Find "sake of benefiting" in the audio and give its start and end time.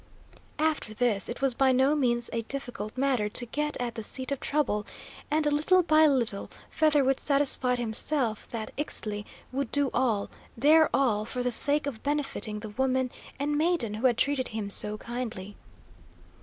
11.51-12.61